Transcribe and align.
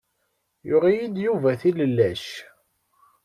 Yuɣ-iyi-d 0.67 1.15
Yuba 1.23 1.51
tilellac. 1.61 2.25